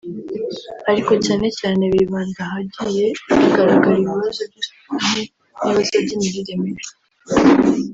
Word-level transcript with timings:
ariko 0.91 1.11
cyane 1.25 1.47
cyane 1.59 1.83
bibanda 1.93 2.39
ahagiye 2.47 3.05
hagaragara 3.41 3.97
ibibazo 4.01 4.41
by’isuku 4.49 4.91
nke 5.03 5.21
n’ibibazo 5.55 5.95
by’imirire 6.03 6.53
mibi 6.63 6.85